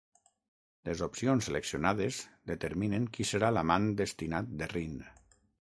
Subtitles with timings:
[0.87, 2.19] Les opcions seleccionades
[2.53, 5.01] determinen qui serà l'amant destinat de Rin.